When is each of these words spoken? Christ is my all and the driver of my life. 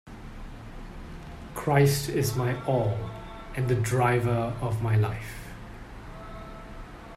Christ 1.53 2.09
is 2.09 2.35
my 2.35 2.59
all 2.65 2.97
and 3.55 3.67
the 3.69 3.75
driver 3.75 4.51
of 4.59 4.81
my 4.81 4.95
life. 4.95 5.45